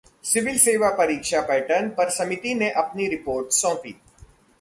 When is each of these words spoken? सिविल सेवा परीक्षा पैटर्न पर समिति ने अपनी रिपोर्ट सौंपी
सिविल 0.23 0.57
सेवा 0.57 0.89
परीक्षा 0.89 1.41
पैटर्न 1.41 1.89
पर 1.89 2.09
समिति 2.09 2.53
ने 2.53 2.69
अपनी 2.71 3.07
रिपोर्ट 3.07 3.51
सौंपी 3.51 3.95